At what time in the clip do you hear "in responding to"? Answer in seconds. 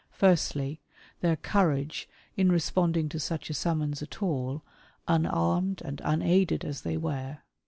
2.35-3.19